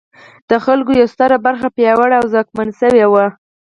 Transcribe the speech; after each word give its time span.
د 0.49 0.51
خلکو 0.65 0.91
یوه 0.99 1.11
ستره 1.13 1.37
برخه 1.47 1.67
پیاوړې 1.77 2.15
او 2.19 2.25
ځواکمنه 2.33 2.73
شوې 2.79 3.05
وه. 3.11 3.25